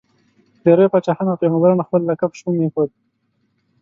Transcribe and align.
ډېری 0.63 0.91
پاچاهانو 0.93 1.31
او 1.33 1.41
پيغمبرانو 1.41 1.87
خپل 1.87 2.01
لقب 2.09 2.31
شپون 2.37 2.53
ایښود. 2.61 2.89